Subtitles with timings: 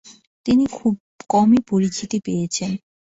[0.45, 0.93] তিনি খুব
[1.29, 2.71] কমই পরিচিতি পেয়েছেন।